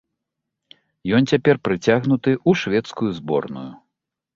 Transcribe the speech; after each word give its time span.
Ён 1.19 1.29
цяпер 1.33 1.55
прыцягнуты 1.69 2.31
ў 2.49 2.67
шведскую 2.67 3.09
зборную. 3.23 3.71